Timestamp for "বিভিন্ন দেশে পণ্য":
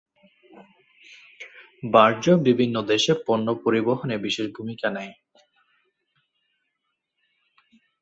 2.47-3.47